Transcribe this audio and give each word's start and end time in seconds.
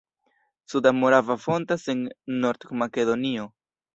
Suda 0.71 0.93
Morava 1.01 1.35
fontas 1.43 1.85
en 1.95 2.01
Nord-Makedonio. 2.45 3.49